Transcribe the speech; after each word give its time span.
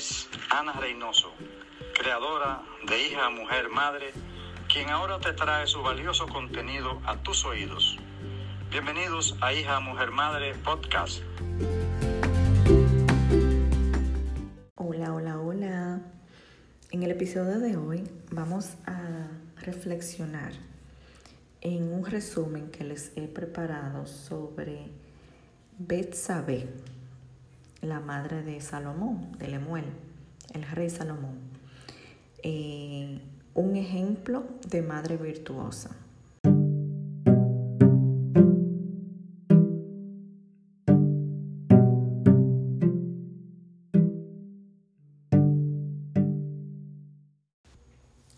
es 0.00 0.30
Ana 0.48 0.72
Reynoso, 0.72 1.30
creadora 1.92 2.62
de 2.88 3.06
Hija, 3.06 3.28
Mujer, 3.28 3.68
Madre, 3.68 4.14
quien 4.72 4.88
ahora 4.88 5.20
te 5.20 5.34
trae 5.34 5.66
su 5.66 5.82
valioso 5.82 6.26
contenido 6.26 7.02
a 7.04 7.18
tus 7.18 7.44
oídos. 7.44 7.98
Bienvenidos 8.70 9.36
a 9.42 9.52
Hija, 9.52 9.78
Mujer, 9.80 10.10
Madre 10.10 10.54
Podcast. 10.54 11.20
Hola, 14.76 15.12
hola, 15.12 15.38
hola. 15.38 16.00
En 16.92 17.02
el 17.02 17.10
episodio 17.10 17.58
de 17.58 17.76
hoy 17.76 18.10
vamos 18.30 18.76
a 18.86 19.28
reflexionar 19.56 20.52
en 21.60 21.92
un 21.92 22.06
resumen 22.06 22.70
que 22.70 22.84
les 22.84 23.12
he 23.16 23.28
preparado 23.28 24.06
sobre 24.06 24.86
Betsabé, 25.76 26.70
la 27.82 28.00
madre 28.00 28.42
de 28.42 28.60
Salomón, 28.60 29.32
de 29.38 29.48
Lemuel, 29.48 29.84
el 30.52 30.62
rey 30.62 30.90
Salomón. 30.90 31.38
Eh, 32.42 33.20
un 33.54 33.76
ejemplo 33.76 34.44
de 34.68 34.82
madre 34.82 35.16
virtuosa. 35.16 35.90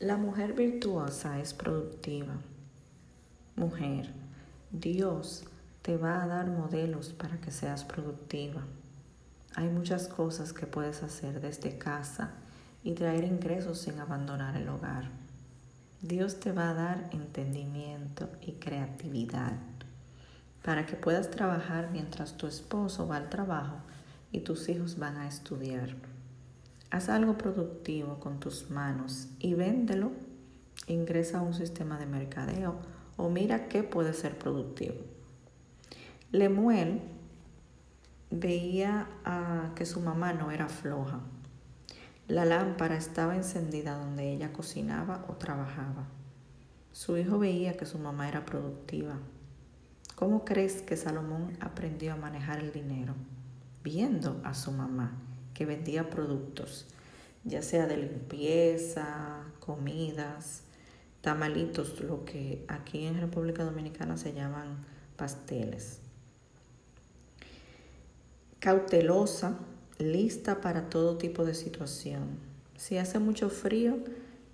La 0.00 0.16
mujer 0.16 0.54
virtuosa 0.54 1.38
es 1.40 1.54
productiva. 1.54 2.34
Mujer, 3.56 4.10
Dios 4.70 5.44
te 5.82 5.96
va 5.96 6.22
a 6.22 6.26
dar 6.26 6.46
modelos 6.46 7.10
para 7.10 7.40
que 7.40 7.50
seas 7.50 7.84
productiva. 7.84 8.62
Hay 9.58 9.68
muchas 9.68 10.06
cosas 10.06 10.52
que 10.52 10.68
puedes 10.68 11.02
hacer 11.02 11.40
desde 11.40 11.78
casa 11.78 12.30
y 12.84 12.92
traer 12.92 13.24
ingresos 13.24 13.80
sin 13.80 13.98
abandonar 13.98 14.56
el 14.56 14.68
hogar. 14.68 15.10
Dios 16.00 16.38
te 16.38 16.52
va 16.52 16.70
a 16.70 16.74
dar 16.74 17.10
entendimiento 17.10 18.28
y 18.40 18.52
creatividad 18.52 19.54
para 20.62 20.86
que 20.86 20.94
puedas 20.94 21.32
trabajar 21.32 21.90
mientras 21.90 22.36
tu 22.36 22.46
esposo 22.46 23.08
va 23.08 23.16
al 23.16 23.30
trabajo 23.30 23.78
y 24.30 24.42
tus 24.42 24.68
hijos 24.68 24.96
van 24.96 25.16
a 25.16 25.26
estudiar. 25.26 25.96
Haz 26.92 27.08
algo 27.08 27.36
productivo 27.36 28.20
con 28.20 28.38
tus 28.38 28.70
manos 28.70 29.26
y 29.40 29.54
véndelo. 29.54 30.12
Ingresa 30.86 31.40
a 31.40 31.42
un 31.42 31.54
sistema 31.54 31.98
de 31.98 32.06
mercadeo 32.06 32.76
o 33.16 33.28
mira 33.28 33.66
qué 33.66 33.82
puede 33.82 34.12
ser 34.12 34.38
productivo. 34.38 34.98
Lemuel 36.30 37.17
veía 38.30 39.08
a 39.24 39.72
que 39.74 39.86
su 39.86 40.00
mamá 40.00 40.32
no 40.32 40.50
era 40.50 40.68
floja. 40.68 41.20
La 42.26 42.44
lámpara 42.44 42.96
estaba 42.96 43.36
encendida 43.36 43.96
donde 43.96 44.32
ella 44.32 44.52
cocinaba 44.52 45.24
o 45.28 45.34
trabajaba. 45.34 46.06
Su 46.92 47.16
hijo 47.16 47.38
veía 47.38 47.76
que 47.76 47.86
su 47.86 47.98
mamá 47.98 48.28
era 48.28 48.44
productiva. 48.44 49.18
¿Cómo 50.14 50.44
crees 50.44 50.82
que 50.82 50.96
Salomón 50.96 51.56
aprendió 51.60 52.12
a 52.12 52.16
manejar 52.16 52.58
el 52.58 52.72
dinero? 52.72 53.14
Viendo 53.82 54.40
a 54.44 54.52
su 54.52 54.72
mamá 54.72 55.12
que 55.54 55.64
vendía 55.64 56.10
productos, 56.10 56.86
ya 57.44 57.62
sea 57.62 57.86
de 57.86 57.96
limpieza, 57.96 59.44
comidas, 59.60 60.64
tamalitos, 61.20 62.00
lo 62.00 62.24
que 62.24 62.64
aquí 62.68 63.06
en 63.06 63.20
República 63.20 63.64
Dominicana 63.64 64.16
se 64.16 64.34
llaman 64.34 64.84
pasteles. 65.16 66.00
Cautelosa, 68.60 69.56
lista 69.98 70.60
para 70.60 70.90
todo 70.90 71.16
tipo 71.16 71.44
de 71.44 71.54
situación. 71.54 72.40
Si 72.76 72.98
hace 72.98 73.20
mucho 73.20 73.50
frío, 73.50 73.98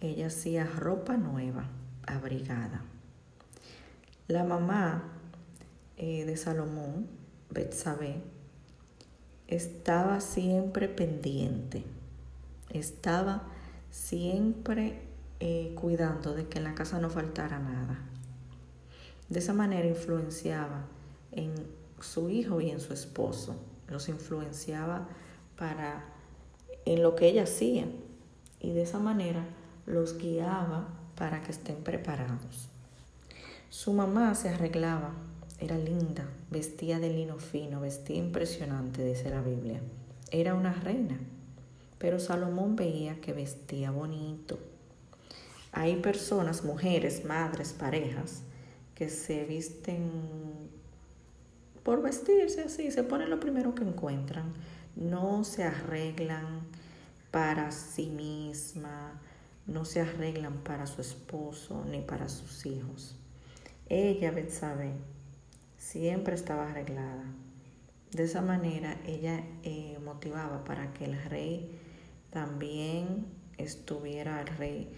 ella 0.00 0.26
hacía 0.26 0.64
ropa 0.64 1.16
nueva, 1.16 1.68
abrigada. 2.04 2.82
La 4.26 4.42
mamá 4.42 5.04
eh, 5.96 6.24
de 6.24 6.36
Salomón, 6.36 7.06
Betsabé, 7.50 8.16
estaba 9.46 10.20
siempre 10.20 10.88
pendiente, 10.88 11.84
estaba 12.70 13.44
siempre 13.92 15.00
eh, 15.38 15.76
cuidando 15.80 16.34
de 16.34 16.48
que 16.48 16.58
en 16.58 16.64
la 16.64 16.74
casa 16.74 16.98
no 16.98 17.08
faltara 17.08 17.60
nada. 17.60 18.00
De 19.28 19.38
esa 19.38 19.52
manera 19.52 19.86
influenciaba 19.86 20.86
en 21.30 21.54
su 22.00 22.30
hijo 22.30 22.60
y 22.60 22.70
en 22.70 22.80
su 22.80 22.92
esposo, 22.92 23.56
los 23.92 24.08
influenciaba 24.08 25.08
para 25.56 26.04
en 26.84 27.02
lo 27.02 27.14
que 27.14 27.28
ella 27.28 27.44
hacía 27.44 27.86
y 28.60 28.72
de 28.72 28.82
esa 28.82 28.98
manera 28.98 29.44
los 29.86 30.18
guiaba 30.18 30.88
para 31.16 31.42
que 31.42 31.52
estén 31.52 31.76
preparados. 31.84 32.68
Su 33.70 33.92
mamá 33.92 34.34
se 34.34 34.48
arreglaba 34.48 35.12
era 35.62 35.78
linda, 35.78 36.26
vestía 36.50 36.98
de 36.98 37.08
lino 37.08 37.38
fino, 37.38 37.80
vestía 37.80 38.16
impresionante, 38.16 39.04
dice 39.04 39.30
la 39.30 39.42
Biblia. 39.42 39.80
Era 40.32 40.54
una 40.54 40.72
reina, 40.72 41.16
pero 41.98 42.18
Salomón 42.18 42.74
veía 42.74 43.20
que 43.20 43.32
vestía 43.32 43.92
bonito. 43.92 44.58
Hay 45.70 45.94
personas, 45.96 46.64
mujeres, 46.64 47.24
madres, 47.24 47.74
parejas, 47.74 48.42
que 48.96 49.08
se 49.08 49.44
visten 49.44 50.10
por 51.82 52.02
vestirse 52.02 52.62
así, 52.62 52.90
se 52.90 53.02
ponen 53.02 53.30
lo 53.30 53.40
primero 53.40 53.74
que 53.74 53.84
encuentran, 53.84 54.52
no 54.96 55.44
se 55.44 55.64
arreglan 55.64 56.60
para 57.30 57.72
sí 57.72 58.06
misma, 58.06 59.20
no 59.66 59.84
se 59.84 60.00
arreglan 60.00 60.58
para 60.58 60.86
su 60.86 61.00
esposo 61.00 61.84
ni 61.90 62.00
para 62.00 62.28
sus 62.28 62.66
hijos. 62.66 63.16
Ella, 63.88 64.30
Betsabe, 64.30 64.92
siempre 65.76 66.34
estaba 66.34 66.70
arreglada. 66.70 67.24
De 68.12 68.24
esa 68.24 68.42
manera 68.42 68.96
ella 69.06 69.42
eh, 69.62 69.98
motivaba 70.04 70.64
para 70.64 70.92
que 70.92 71.06
el 71.06 71.22
rey 71.24 71.78
también 72.30 73.26
estuviera, 73.58 74.40
el 74.40 74.46
rey, 74.48 74.88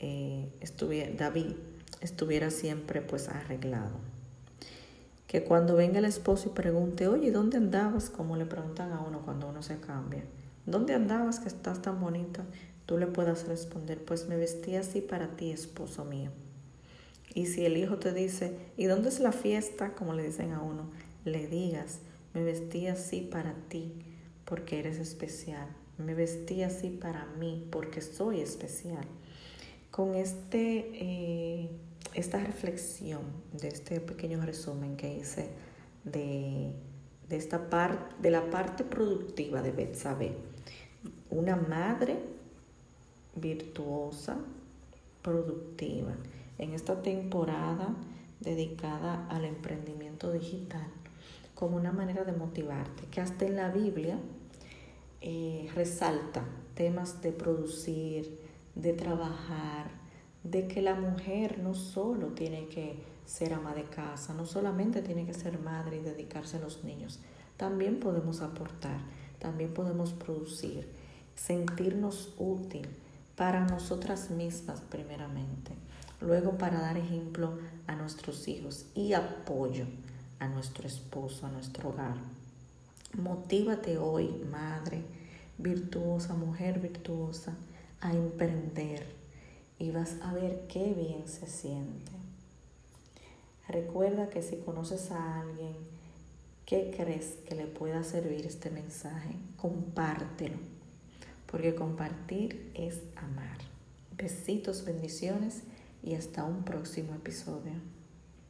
eh, 0.00 0.48
estuviera, 0.60 1.12
David 1.16 1.54
estuviera 2.00 2.50
siempre 2.50 3.00
pues 3.00 3.28
arreglado. 3.28 4.13
Que 5.34 5.42
cuando 5.42 5.74
venga 5.74 5.98
el 5.98 6.04
esposo 6.04 6.50
y 6.50 6.52
pregunte, 6.52 7.08
oye, 7.08 7.32
¿dónde 7.32 7.56
andabas? 7.56 8.08
Como 8.08 8.36
le 8.36 8.46
preguntan 8.46 8.92
a 8.92 9.00
uno 9.00 9.22
cuando 9.24 9.48
uno 9.48 9.64
se 9.64 9.80
cambia. 9.80 10.22
¿Dónde 10.64 10.94
andabas 10.94 11.40
que 11.40 11.48
estás 11.48 11.82
tan 11.82 12.00
bonita? 12.00 12.44
Tú 12.86 12.98
le 12.98 13.08
puedas 13.08 13.48
responder, 13.48 13.98
pues 14.04 14.28
me 14.28 14.36
vestí 14.36 14.76
así 14.76 15.00
para 15.00 15.34
ti, 15.34 15.50
esposo 15.50 16.04
mío. 16.04 16.30
Y 17.34 17.46
si 17.46 17.66
el 17.66 17.76
hijo 17.76 17.96
te 17.96 18.12
dice, 18.12 18.56
¿y 18.76 18.84
dónde 18.84 19.08
es 19.08 19.18
la 19.18 19.32
fiesta? 19.32 19.96
Como 19.96 20.14
le 20.14 20.22
dicen 20.22 20.52
a 20.52 20.62
uno, 20.62 20.92
le 21.24 21.48
digas, 21.48 21.98
me 22.32 22.44
vestí 22.44 22.86
así 22.86 23.20
para 23.20 23.54
ti 23.68 23.92
porque 24.44 24.78
eres 24.78 24.98
especial. 24.98 25.66
Me 25.98 26.14
vestí 26.14 26.62
así 26.62 26.90
para 26.90 27.26
mí 27.40 27.66
porque 27.72 28.02
soy 28.02 28.38
especial. 28.38 29.04
Con 29.90 30.14
este, 30.14 30.90
eh, 30.92 31.70
esta 32.14 32.38
reflexión 32.38 33.22
de 33.52 33.68
este 33.68 34.00
pequeño 34.00 34.40
resumen 34.44 34.96
que 34.96 35.14
hice 35.14 35.50
de, 36.04 36.72
de, 37.28 37.36
esta 37.36 37.68
parte, 37.68 38.14
de 38.20 38.30
la 38.30 38.50
parte 38.50 38.84
productiva 38.84 39.62
de 39.62 39.72
Betsabé, 39.72 40.36
una 41.30 41.56
madre 41.56 42.18
virtuosa, 43.34 44.36
productiva. 45.22 46.14
En 46.58 46.72
esta 46.72 47.02
temporada 47.02 47.94
dedicada 48.40 49.26
al 49.28 49.44
emprendimiento 49.44 50.30
digital 50.30 50.86
como 51.54 51.76
una 51.76 51.92
manera 51.92 52.24
de 52.24 52.32
motivarte, 52.32 53.04
que 53.10 53.20
hasta 53.20 53.46
en 53.46 53.56
la 53.56 53.70
Biblia 53.70 54.18
eh, 55.20 55.68
resalta 55.74 56.44
temas 56.74 57.22
de 57.22 57.32
producir, 57.32 58.38
de 58.74 58.92
trabajar, 58.92 60.03
de 60.44 60.68
que 60.68 60.80
la 60.80 60.94
mujer 60.94 61.58
no 61.58 61.74
solo 61.74 62.28
tiene 62.28 62.66
que 62.68 63.02
ser 63.26 63.54
ama 63.54 63.74
de 63.74 63.84
casa, 63.84 64.32
no 64.34 64.46
solamente 64.46 65.02
tiene 65.02 65.26
que 65.26 65.34
ser 65.34 65.58
madre 65.58 65.96
y 65.96 66.00
dedicarse 66.00 66.58
a 66.58 66.60
los 66.60 66.84
niños, 66.84 67.18
también 67.56 67.98
podemos 67.98 68.40
aportar, 68.40 68.98
también 69.38 69.74
podemos 69.74 70.12
producir, 70.12 70.88
sentirnos 71.34 72.34
útil 72.38 72.86
para 73.34 73.64
nosotras 73.64 74.30
mismas 74.30 74.80
primeramente 74.80 75.72
luego 76.24 76.56
para 76.56 76.80
dar 76.80 76.96
ejemplo 76.96 77.58
a 77.86 77.94
nuestros 77.94 78.48
hijos 78.48 78.86
y 78.94 79.12
apoyo 79.12 79.86
a 80.38 80.48
nuestro 80.48 80.86
esposo, 80.86 81.46
a 81.46 81.50
nuestro 81.50 81.90
hogar. 81.90 82.16
Motívate 83.16 83.98
hoy, 83.98 84.28
madre 84.50 85.02
virtuosa, 85.58 86.34
mujer 86.34 86.80
virtuosa, 86.80 87.54
a 88.00 88.12
emprender 88.12 89.06
y 89.78 89.90
vas 89.90 90.16
a 90.22 90.32
ver 90.32 90.66
qué 90.68 90.92
bien 90.92 91.26
se 91.26 91.46
siente. 91.46 92.12
Recuerda 93.68 94.28
que 94.28 94.42
si 94.42 94.56
conoces 94.56 95.10
a 95.10 95.40
alguien 95.40 95.74
que 96.66 96.92
crees 96.96 97.36
que 97.46 97.54
le 97.54 97.66
pueda 97.66 98.04
servir 98.04 98.46
este 98.46 98.70
mensaje, 98.70 99.36
compártelo 99.56 100.74
porque 101.54 101.76
compartir 101.76 102.72
es 102.74 102.98
amar. 103.14 103.58
Besitos, 104.16 104.84
bendiciones 104.84 105.62
y 106.02 106.16
hasta 106.16 106.42
un 106.42 106.64
próximo 106.64 107.14
episodio. 107.14 107.74